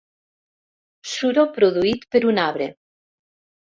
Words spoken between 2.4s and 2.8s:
arbre.